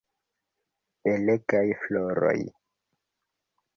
[1.03, 2.37] Belegaj floroj!